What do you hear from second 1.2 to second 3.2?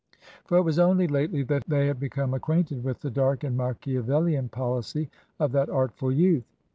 that they had become acquainted with the